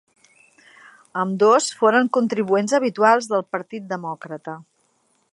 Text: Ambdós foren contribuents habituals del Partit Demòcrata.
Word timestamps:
Ambdós 1.23 1.67
foren 1.81 2.09
contribuents 2.17 2.73
habituals 2.77 3.27
del 3.35 3.47
Partit 3.57 3.85
Demòcrata. 3.95 4.57